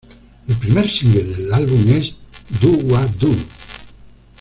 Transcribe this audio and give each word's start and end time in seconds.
El 0.47 0.55
primer 0.55 0.89
single 0.89 1.23
del 1.25 1.53
álbum 1.53 1.85
es 1.93 2.15
"Do-Wah-Doo". 2.59 3.37